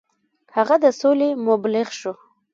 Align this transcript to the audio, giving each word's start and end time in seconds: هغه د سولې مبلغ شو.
هغه 0.55 0.75
د 0.83 0.85
سولې 0.99 1.29
مبلغ 1.47 1.87
شو. 1.99 2.13